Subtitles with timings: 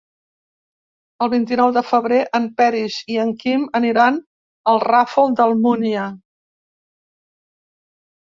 [1.23, 4.17] El vint-i-nou de febrer en Peris i en Quim aniran
[4.73, 6.07] al Ràfol d'Almúnia.